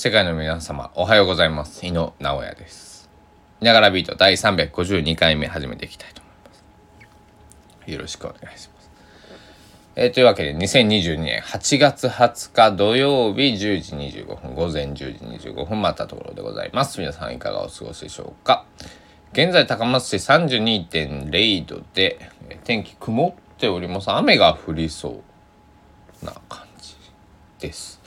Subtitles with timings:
[0.00, 1.84] 世界の皆様、おはようございます。
[1.84, 3.10] 井野直哉です。
[3.60, 7.92] ながらビート第352回目始めていきたいと思います。
[7.92, 8.90] よろしくお願いします。
[9.96, 13.94] えーというわけで、2022年8月20日土曜日10時
[14.24, 16.98] 25分、午前10時25分、待ったところでございます。
[16.98, 18.64] 皆さんいかがお過ごしでしょうか。
[19.34, 22.30] 現在、高松市32.0度で、
[22.64, 24.10] 天気曇っております。
[24.10, 25.22] 雨が降りそ
[26.22, 26.96] うな感じ
[27.58, 27.99] です。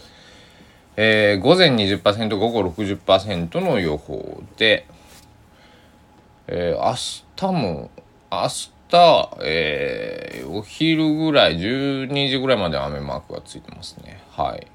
[0.95, 4.85] えー午前20%午後60%の予報で、
[6.47, 6.95] えー明
[7.35, 7.89] 日も
[8.31, 8.47] 明
[8.89, 14.21] 日、えーお昼ぐらい12時ぐらいまで雨マークがついてますね。
[14.31, 14.67] はい。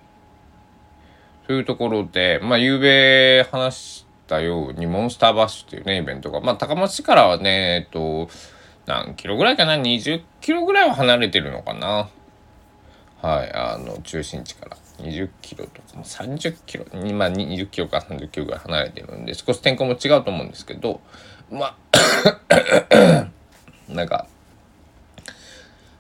[1.47, 8.29] というところでまあ昨べ話したようにモンスターバッシュっていうねイベントがまあ高松市からはねえっと
[8.87, 12.09] 何キロぐらいかな？20キロぐらいは離れてるのかな？
[13.23, 14.77] はい、あの中心地から。
[14.99, 21.01] 20キロとか30キロまあ20キロか30キロぐらい離れてるんで少し天候も違うと思うんですけど
[21.51, 23.29] まあ
[23.89, 24.27] なんか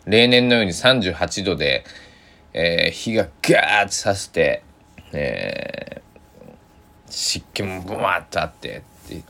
[0.07, 1.85] 例年のように38度で、
[2.55, 4.63] えー火がガーッとさして、
[5.13, 6.09] えー
[7.11, 9.23] 湿気もブワーッとあってって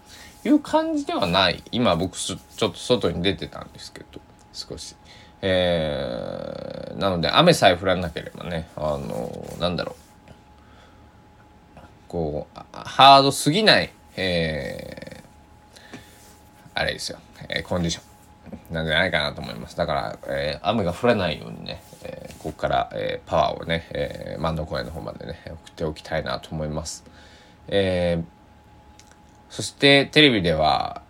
[0.49, 4.21] いう感じではない今僕ちょっと外に出てたんですけど
[4.53, 4.97] 少し。
[5.43, 9.95] えーなので雨さえ降らなければねあのなんだろう。
[12.09, 15.29] こうハードすぎない、えー
[16.75, 18.75] あれですよ、えーコンディション。
[18.75, 19.77] なんじゃないかなと思います。
[19.77, 27.05] だから、えー雨が降らないようにね、えーここから、えーパワーをね、えー、万能公園の方までね送っておきたいなと思います、
[27.69, 28.25] えー
[29.51, 31.03] そしてテレビでは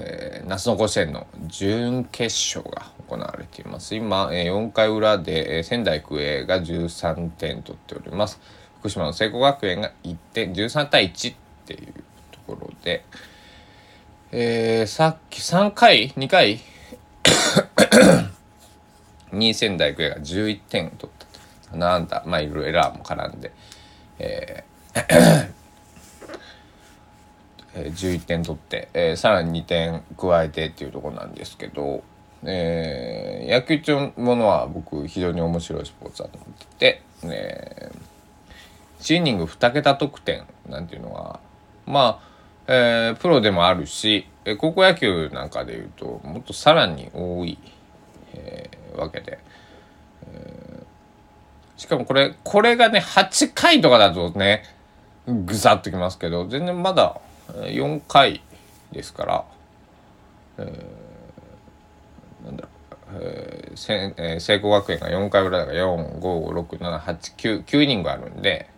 [0.00, 3.94] えー夏の甲子園の準決勝が行われています。
[3.94, 8.40] 今、えー4回裏で、えー仙台育英が13点取っております。
[8.80, 11.92] 福島の聖光学園が1点13対1っていう
[12.30, 13.04] ところで、
[14.32, 16.60] えーさっき3回2回
[19.32, 23.52] に仙台育英が11点取ったなんだまあいろいろエラーも絡んで、
[24.18, 25.57] えー
[27.80, 32.02] え11点取って、えーさらに2点加えてっていうとこなんですけど、
[32.42, 37.92] えー野球っていうものは僕非常に面白いスポーツだと思ってて、え
[39.00, 41.40] 1イニング2桁得点なんていうのは
[41.86, 42.20] ま
[42.66, 44.26] あ、えープロでもあるし
[44.58, 47.58] 高校野球なんかでいうともっとさらに多い、
[48.34, 49.38] えーわけで。
[50.26, 50.82] え
[51.76, 54.64] しかもこれこれがね8回とかだとね
[55.28, 57.20] ぐさっときますけど全然まだ
[57.52, 58.42] 4回
[58.92, 59.44] ですから、
[60.58, 62.68] えーなんだろ
[63.18, 68.68] う、えーせえー聖光学園が4回裏だから4567899 9イニングあるんで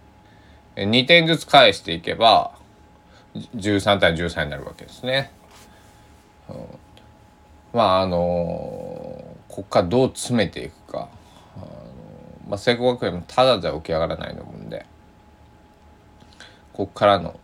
[0.76, 2.53] えー2点ずつ返していけば
[3.34, 5.30] 13対13になるわけですね。
[6.48, 6.56] うん
[7.72, 11.09] まああのーここからどう詰めていくか。
[11.56, 11.66] あの
[12.48, 14.86] まあ、聖光学園もただじゃ起き上がらないと思うんで
[16.72, 17.38] ここからの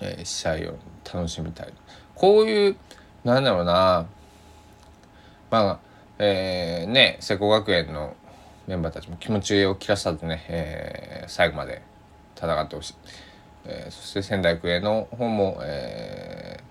[0.00, 0.74] えー試合を
[1.12, 1.72] 楽しみたい。
[2.14, 2.76] こういう
[3.24, 4.06] なんだろうな。
[5.50, 5.78] まあ
[6.18, 8.14] えーね聖光学園の
[8.66, 11.82] メンバーたちも気持ちを切らさずね、えー最後まで
[12.36, 12.94] 戦ってほしい、
[13.64, 16.68] えーそして仙台育英の方も、えー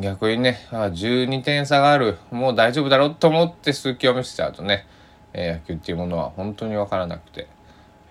[0.00, 4.86] 逆にねあ12点差があるもう大丈夫だろうと思って数球を見せちゃうとね、
[5.32, 7.46] えー野球っていうものは本当に分からなくて、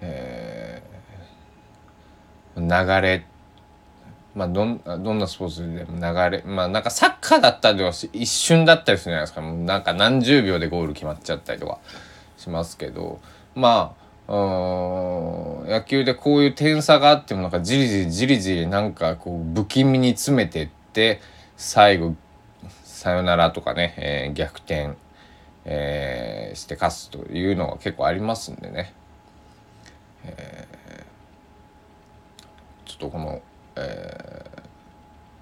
[0.01, 0.87] えー
[2.59, 3.23] 流れ
[4.37, 9.41] まあどんどんなスポーツでも流れまあなんかサッカーだったりはし一瞬だったりするじゃないですか。
[9.41, 11.79] もうなんか何十秒でゴール決まっちゃったりとか
[12.37, 13.19] しますけど。
[13.55, 21.21] まあうん野球でこういう点差があってもなんかじりじりじりじりなんかこう不気味に詰めてって
[21.55, 22.13] 最後
[22.83, 24.95] サヨナラとかね、えー逆転、
[25.63, 28.93] えーして勝つというのが結構ありますんでね。
[30.25, 30.67] え、
[32.85, 33.41] ちょっとこの、
[33.75, 34.27] え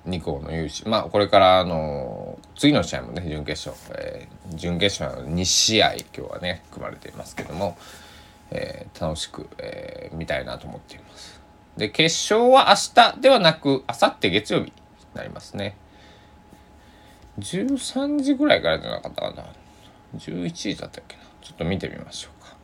[0.06, 7.78] 2校の優勝まあこれからあの次の試合もね準決勝、えー準決勝の2試合今日はね組まれていますけども、
[8.52, 11.42] えー楽しく、えー見たいなと思っています。
[11.78, 14.74] で決勝は明日ではなく明後日月曜日に
[15.16, 15.76] なりますね。
[17.40, 19.46] 13時ぐらいからじゃなかったかな
[20.18, 22.56] 11時だったっけなちょっと見てみましょうか。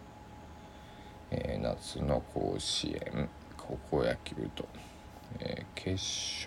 [1.31, 4.67] えー夏の甲子園高校野球と、
[5.39, 5.93] えー決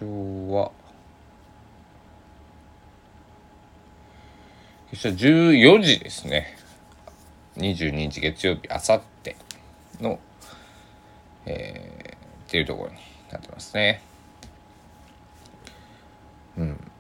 [0.01, 0.71] 勝は
[4.95, 6.57] 決勝14時ですね
[7.57, 9.35] 22日月曜日あさって
[10.01, 10.21] の、
[11.47, 12.97] えー、っていうところに
[13.33, 14.03] なってますね。
[16.57, 16.91] うん。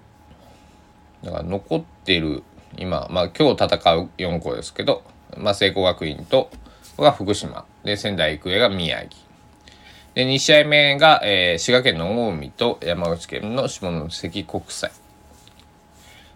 [1.22, 2.42] だから残ってる
[2.76, 5.04] 今、まあ今日戦う4校ですけど、
[5.36, 6.50] まあ聖光学院と
[6.98, 9.10] が福島で仙台育英が宮城
[10.14, 14.92] で2試合目が、えー、滋賀県の近江と山口県の下関国際、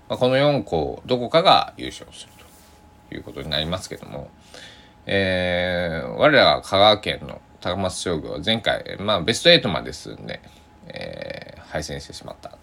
[0.09, 2.33] まあ、この4校どこかが優勝する
[3.09, 4.31] ということになりますけども、
[5.07, 10.41] えー、我らが香川県の高松商業は前回、まあ、ベスト8まで進んで、
[10.89, 12.61] えー、敗戦してしまったという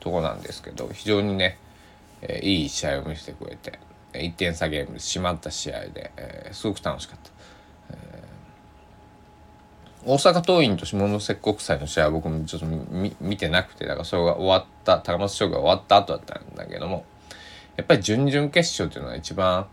[0.00, 1.58] ところなんですけど非常にね、
[2.22, 3.78] えー、いい試合を見せてくれて
[4.12, 7.33] 1点差ゲームで締まった試合で、えー、すごく楽しかった。
[10.06, 17.04] 大阪桐蔭と下関国際の試合は僕もちょっと見てなくてだからそれが終わった高松商業が終わった後だったんだけども
[17.76, 19.66] やっぱり準々決勝っていうのは一番、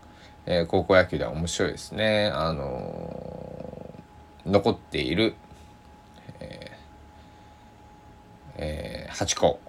[0.46, 2.32] えー、高校野球では面白いですね。
[2.34, 5.34] あのー、残っている、
[6.40, 6.76] えー
[8.56, 9.60] えー、8校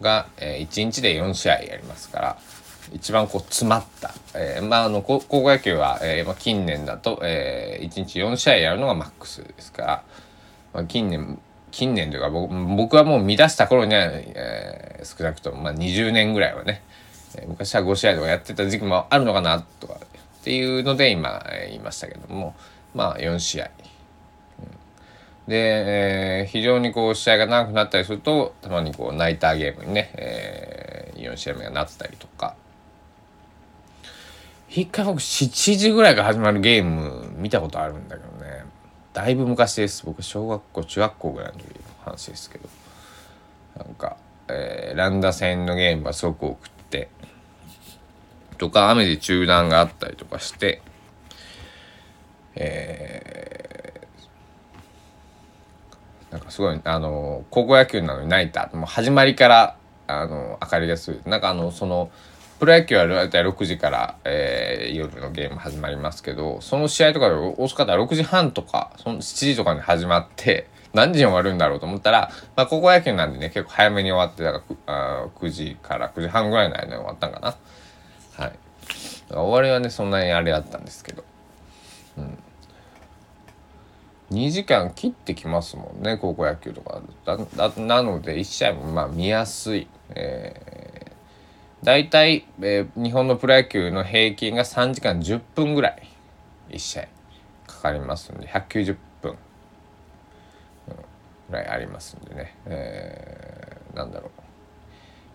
[0.00, 2.38] が、えー、1日で4試合やりますから。
[2.92, 10.04] 一番こう詰まった、えー、まああの高校野球は、えーまあ、近年だと、えー、1日4試合やるのがマックスですから、
[10.72, 11.38] まあ、近年
[11.70, 16.82] 近年というか僕僕はもう見出した頃には、えー、少なくとも、まあ、20年ぐらいはね、
[17.36, 22.54] えー、昔は5試合とかやってた時期もあるのかなとかっていうので今、えー、言いましたけども
[22.94, 23.70] まあ4試合。
[25.48, 32.56] で、えー、非常にこう試合が長くなったりするとたまにこうナイターゲームにね、えー、4試合目がなったりとか
[34.80, 38.66] 一回僕7時ぐらいから始まるゲーム見たことあるんだけどね。
[39.14, 40.04] だいぶ昔です。
[40.04, 41.72] 僕小学校中学校ぐらいの時の
[42.04, 42.68] 話ですけど。
[43.78, 44.18] なんか、
[44.48, 47.08] えー、ランダ戦のゲームがすごく多くって。
[48.58, 50.82] とか雨で中断があったりとかして。
[52.54, 58.68] えー、なんかすごいあの高校野球なのに泣いた。
[58.74, 59.76] もう始まりから
[60.06, 62.10] あの明かりがするなんかあのその
[62.58, 77.56] プロ野球は大体6時から、えー、夜のゲーム始まりますけど、その試合とかで大阪では6時半とか、その7時とかに始まって、何時に終わるんだろうと思ったら、まあ、高校野球なんでね、結構早めに終わって、だからあ9時から9時半ぐらいの間に終わったんかな。
[78.42, 78.52] はい。
[79.28, 81.24] 終わりはね、そんなにあれだったんですけど。
[82.16, 82.38] うん。
[84.30, 87.36] 2時間切ってきますもんね、高校野球とかだ
[87.76, 89.88] なので、1試合もまあ見やすい。
[90.14, 90.75] えー
[91.86, 96.02] 大体、えー、日本のプロ野球の平均が3時間10分ぐらい
[96.70, 97.08] 1試合
[97.68, 99.36] かかりますんで190分、
[101.48, 104.30] ぐらいありますんでね、えー、なんだろう。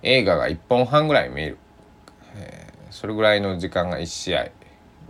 [0.04, 1.58] 映画が1本半ぐらい見える、
[2.36, 4.50] えー、それぐらいの時間が1試合。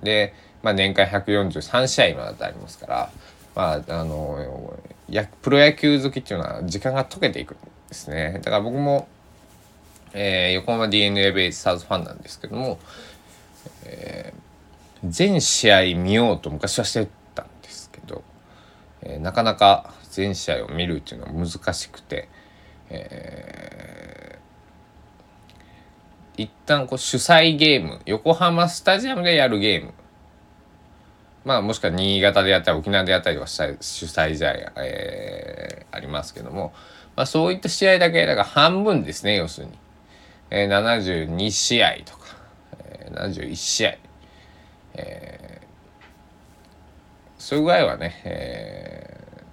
[0.03, 3.11] で、まあ、年間143試合今だとありますから
[3.55, 4.77] まああの
[5.09, 7.57] やプロ野球好きっていうのは時間が解けていくん
[7.89, 8.33] ですね。
[8.43, 9.07] だから僕も
[10.13, 12.79] えー、横浜 d n a ベイスターズファンなんですけども、
[13.85, 18.23] えー、全試合見ようと昔はしてたんですけど、
[19.01, 22.27] えー、なかなか全試合を見るっていうのは難しくて、
[22.89, 29.93] えー、一旦こう主催ゲーム横浜スタジアムでやるゲーム
[31.45, 33.63] まあもしくは新潟でやったり沖縄でやったりとか主
[34.05, 34.51] 催試合、
[34.83, 36.73] えー、ありますけども、
[37.15, 39.73] まあ、そういった試合だけだから半分ですね要するに。
[40.51, 42.35] えー、72試合とか、
[42.77, 43.95] えー、71試合、
[44.95, 49.43] えー、それぐらいはね、え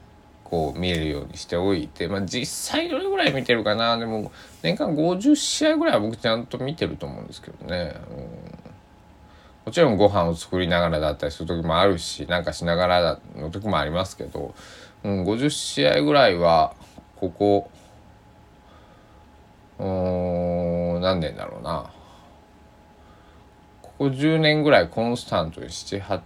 [0.45, 3.97] ー、こう見えるようにしておいて、まあ、実際どれぐらい見てるかな。
[3.97, 7.95] でも年間50試合ぐらいは僕ちゃんと見てると思うんですけどね。
[8.11, 8.69] うん。
[9.67, 14.55] もちろんご飯を作りながらだったりする時もあるしなんかしながらの時もありますけど、
[15.05, 16.75] うん、50試合ぐらいは
[17.17, 17.71] ここ
[19.79, 19.87] うん
[21.01, 21.91] 何年だろうな。
[23.83, 26.21] ここ10年ぐらいコンスタントに78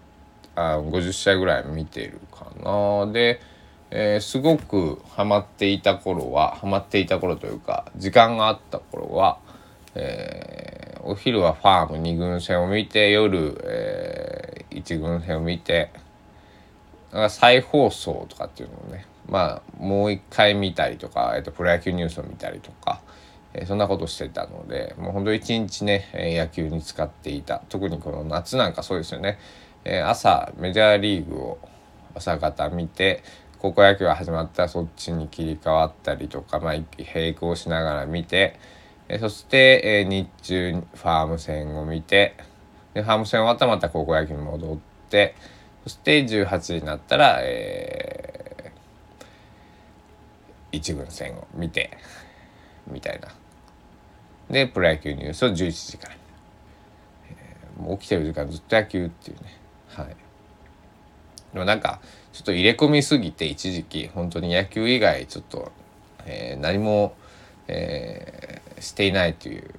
[0.54, 3.10] あ50試合ぐらい見てるかな。
[3.12, 3.40] で、
[3.90, 9.38] えー、すごくハマっていた頃はハマっていた頃というか時間があった頃は、
[9.94, 15.90] えー、お昼はファーム2軍戦を見て夜、えー、1軍戦を見て
[17.28, 23.00] 再放送とかっていうのをねまあもう一回見たりとか、えーとプロ野球ニュースを見たりとか、
[23.54, 27.62] えそんなことしてたのでもうほんと一日ね野球に使っていた。
[27.68, 29.38] 特にこの夏なんかそうですよね、
[29.84, 31.58] え朝メジャーリーグを
[32.14, 33.22] 朝方見て
[33.58, 36.74] 高校野球が始まったらそっちに切り替わったりとか、まあ、
[37.14, 38.58] 並行しながら見て、
[39.08, 42.34] えそして、え日中ファーム戦を見て
[42.94, 44.78] でファーム戦終わったらまた高校野球に戻っ
[45.10, 45.34] て
[45.84, 48.72] そして18時になったら、え
[50.72, 51.96] 一軍戦を見て
[52.90, 53.41] みたいな。
[54.50, 56.14] でプロ野球ニュースを11時から、
[57.30, 59.58] えー、もう起きてる時間ずっと野球っていうね。
[59.88, 60.16] はい。
[61.52, 62.00] でもなんか
[62.32, 65.70] ちょっと入れ込みすぎて一時期本当に野球以外ちょっと、
[66.24, 67.14] えー、何も、
[67.68, 69.70] えー、していないという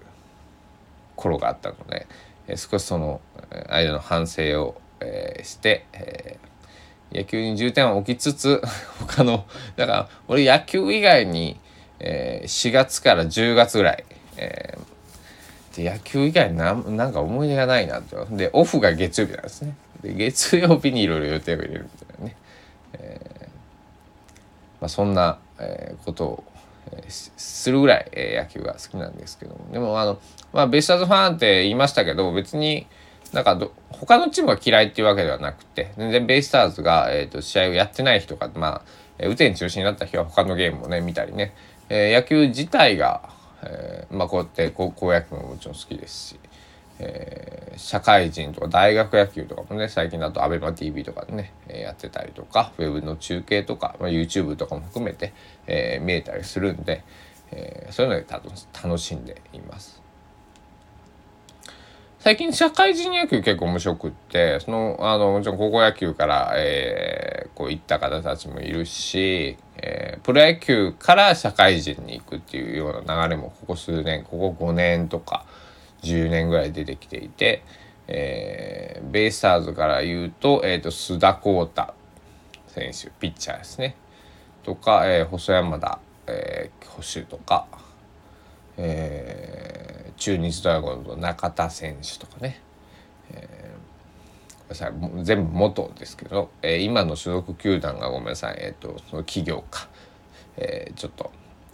[1.15, 2.08] 頃があったので、
[2.48, 3.22] えー、少しその
[3.70, 8.62] 間の反省を、えー、して、えー、野球に重点を置きつつ
[9.00, 11.60] 他のだから俺野球以外に、
[12.00, 14.03] えー、4月から10月ぐらい、
[14.37, 19.75] えー、で野球以外なんなんか思い出がないなとでオフが月曜日なんですね。
[20.01, 22.35] で月曜日にいろいろ予定を入れるみたいなね、
[22.93, 23.43] えー
[24.81, 26.43] まあ、そんな、えー、ことを
[27.09, 29.71] するぐらい、えー、野球が好きなんですけども。
[29.71, 30.19] でもあの、
[30.51, 32.85] まあ、ベイスターズファンって言いましたけど別に
[33.31, 38.81] なんかど他のチームが嫌いっていうわけではなくて全然ベイスターズが、えーと、試合をやってない日とかまあ
[39.19, 41.53] 雨天中止になった日は他のゲームもね見たりね、
[41.89, 43.29] えー、野球自体が、
[43.65, 46.39] えー、まあこうやって高校野球ももちろん好きですし、
[47.00, 55.34] えー、社会人とか大学野球とかもね最近だと ABEMATV とかでね、えー、やってたりとかウェブの中継とか、まあ、YouTube とかも含めて、
[55.67, 57.03] えー、見えたりするんで、
[57.51, 58.25] えー、そういうので
[58.84, 60.02] 楽しんでいます。
[62.23, 75.45] 最近社会人野球結構面白くってそのあのもちろん高校野球から、えー、こういった方たちもいるし、えー、プロ野球から社会人に行くっていうような流れもここ数年ここ5年とか
[76.03, 77.61] 10年ぐらい出てきていて、
[78.07, 81.93] えー、ベイスターズから言うと,、えーと、須田幸太
[82.67, 83.97] 選手ピッチャーですね
[84.63, 87.67] とか、えー、細山田、えー、捕手とか。
[88.77, 89.42] えー、
[90.23, 92.61] 中日ドラゴンズの中田選手とかね、
[93.31, 99.89] えー、ごめんなさい全部元ですけど、えー、今の所属球団がごめんなさい、えーと、その企業か、
[100.55, 101.29] えー、ちょっと、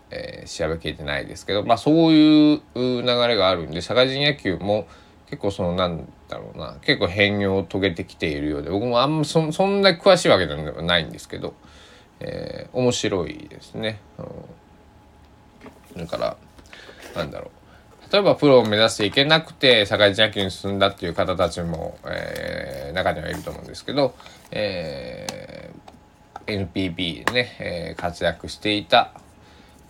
[0.09, 4.87] えー、調べきれてないですけど、まあ、そういう流れがあるんで社会人野球も
[5.27, 11.53] 結構そのなんだろうな結構変容を遂げてきているようで僕もあんまそそんな詳しいわけではないんですけど、
[12.19, 13.99] えー、面白いですね。
[15.95, 16.37] うん、だから
[17.15, 17.58] なんだろう。
[18.11, 24.15] 例えばプロを目指していけなくて社会人野球に進んだっていう方たちも、えー、中にはいると思うんですけど、
[24.51, 29.13] えー、NPB でね、えー、活躍していた、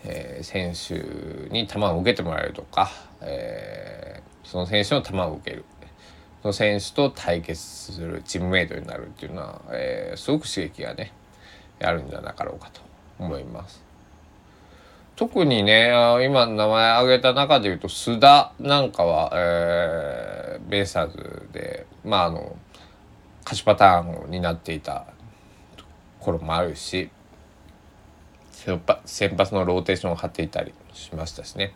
[0.03, 5.63] えー、選手に球を受けてもらえるとか、えー、その選手の球を受ける
[6.41, 11.13] その選手と対決するチームメイトになるっていうのは、えー、すごく刺激がね
[11.81, 12.81] あるんじゃなかろうかと
[13.17, 13.88] 思います。
[15.19, 15.91] 特にね
[16.23, 22.55] 今名前挙げた中で言うと須田なんかは、えー、ベイスターズでまああの
[23.43, 25.07] 勝ちパターンを担っていた
[26.21, 27.09] 頃もあるし
[29.03, 31.73] 先発のローテーションを張っていたりしましたしね。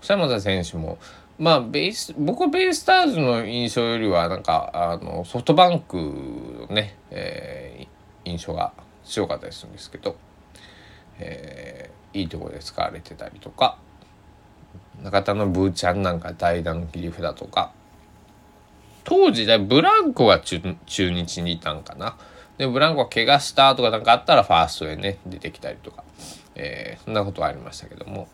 [0.00, 0.98] 細山田選手も
[1.40, 8.72] まあベース僕はベイスターズの印象よりはなんかあのソフトバンクのね、えー、印象が
[9.04, 10.14] 強かったりするんですけど、
[11.18, 13.78] えーいいとこで使われてたりとか。
[15.02, 17.72] 中田のブーちゃんなんか代打の切り札とか。
[19.04, 20.60] 当時でブランコが中
[21.10, 22.16] 日にいたんかな。
[22.58, 26.02] でブランコが怪我したとかなんかあったらファーストへね出てきたりとか、
[26.54, 28.28] えー、そんなことはありましたけども、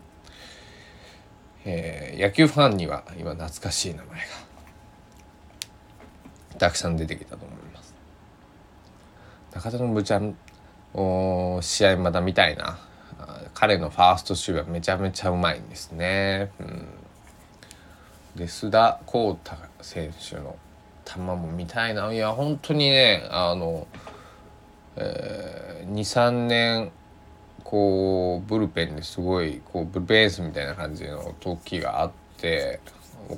[1.65, 4.23] えー、野球ファンには今懐かしい名前が。
[6.59, 7.95] たくさん出てきたと思います。
[9.53, 10.37] 中田のブーちゃん
[10.95, 12.79] お試合まだ見たいな。
[13.54, 16.50] 彼のファーストシューはめちゃめちゃうまいんですね。
[16.61, 16.87] うん、
[18.37, 20.56] で須田幸太選手の
[21.04, 23.87] 球も見たいないや本当にねあの、
[24.97, 26.92] えー、23年
[27.64, 32.80] こうブルペンですごいこうブルペンスみたいな感じの時があって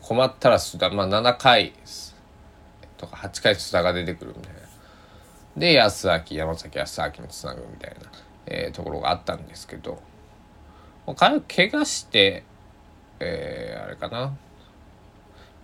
[0.03, 1.73] 困ったら須田まあ7回
[2.97, 4.61] とか8回須田が出てくるみたいな。
[5.57, 8.11] で安明山崎康明につなぐみたいな、
[8.47, 10.03] えー、ところがあったんですけど
[11.17, 12.45] 彼怪我して、
[13.21, 14.37] えー、あれかな。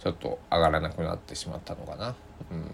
[0.03, 2.15] ちょっと上がらなくなってしまったのかな、
[2.51, 2.65] うん。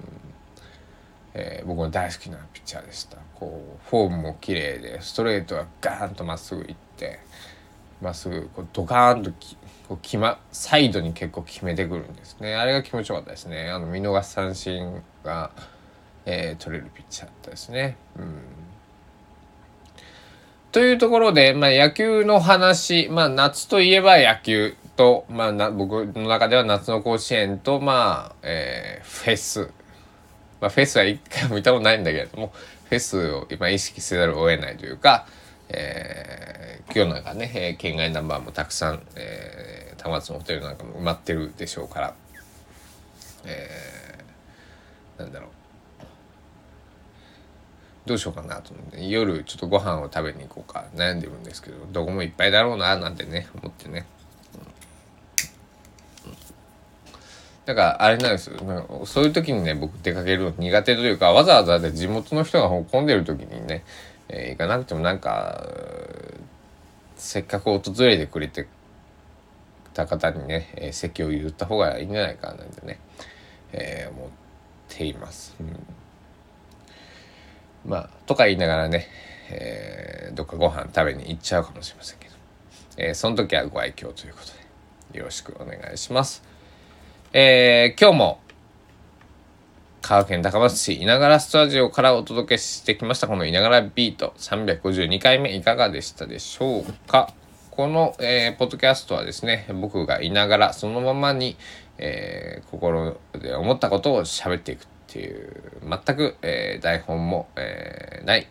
[1.35, 3.19] えー、僕の大好きなピッチャーでした。
[3.35, 7.19] こうフォームも綺麗でストレートはガーンとまっすぐいって
[8.01, 9.31] まっすぐこうドカーンと
[9.89, 12.55] こう決まサイドに結構決めてくるんですね。
[12.55, 13.71] あれが気持ちよかったですね。
[13.71, 15.51] あの見逃し三振が、
[16.27, 17.97] えー、取れるピッチャーだったですね。
[18.17, 18.66] うん。
[20.77, 29.71] というところで、まあ、野球の話、まあ、夏といえば野球と、まあ、僕の中では夏の甲子園と、まあえー、フェス、
[30.61, 32.53] まあ、フェスは一回も見たことないんだけれども
[32.91, 35.27] フェスを今意識せざるを得ないというか、
[35.71, 42.15] えー、今日なんかね、えー、県外ナンバーもたくさん、えー、田松のホテルなんかも埋まってるでしょうから、
[43.47, 45.66] えー、なんだろう。
[48.07, 49.07] どうしようかなと思って。
[49.07, 50.85] 夜ちょっとご飯を食べに行こうか。
[50.95, 54.07] 悩んでるんですけどどこもいっぱいだろうななんてね思ってね、
[57.67, 59.05] だからあれなんですよ。
[59.05, 63.85] そういう時にね僕出かけるの苦手というかわざわざで地元の人が混んでる時にね、
[64.29, 65.67] えー、行かなくてもなんか
[67.17, 68.69] せっかく訪れてくれて
[69.95, 73.01] た方にね、えー、席を譲った方がいいんじゃないかなんてね、
[73.73, 74.31] えー、思っ
[74.89, 75.57] ています。
[75.59, 75.67] うん。
[77.87, 79.07] まあとか言いながらね、
[79.51, 82.35] えー、どっかご飯食べに行っちゃうかもしれませんけど、
[82.99, 86.43] えー、その時はご愛嬌ということでよろしくお願いします。
[87.33, 88.41] えー、今日も
[90.03, 97.33] 香川県高松市稲柄スタジオからお届けしてきましたこの稲柄ビート352回目いかがでしたでしょうか？
[97.73, 101.57] この、えー、ポッドキャストはですね僕がいながらそのままに、
[101.99, 104.87] えー、心で思ったことを喋っていく。
[105.09, 108.49] っていう全く、えー、台本も、えー、ない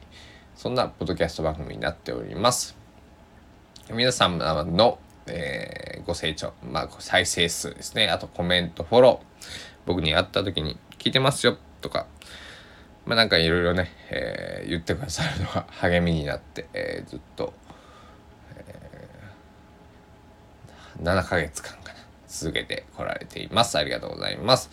[0.55, 2.77] そんなポッドキャスト番組になっております。
[3.91, 8.07] 皆様の、えー、ご清聴、まあ、再生数ですね。
[8.09, 9.45] あとコメントフォロー
[9.85, 12.07] 僕に会った時に聞いてますよとか
[13.05, 17.53] まあなんかいろいろね、えー、言ってくださるのが励みになって、えー、ずっと、
[18.57, 23.77] えー、7ヶ月間かな続けてこられています。
[23.77, 24.71] ありがとうございます。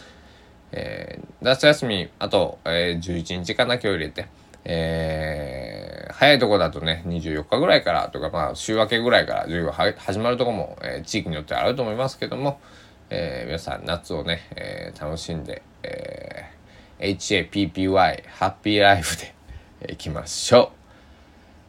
[0.72, 4.26] えー、夏休み、あと、えー、11日かな、今日入れて。
[4.64, 12.60] えー、早いとこだとね、24日ぐらいからとか、まあ、週明けぐらいから授業始まるとこも、えー、地域によってあると思いますけども、
[13.10, 17.16] えー、皆さん夏をね、えー、楽しんで、えー、
[17.50, 19.34] HAPPY、ハッピーライフで
[19.88, 20.72] いきましょ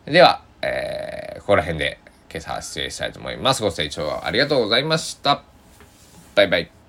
[0.07, 0.12] う。
[0.12, 1.99] では、えー、ここら辺で
[2.32, 3.62] 今朝失礼したいと思います。
[3.62, 5.43] ご清聴ありがとうございました。
[6.36, 6.83] バイバイ。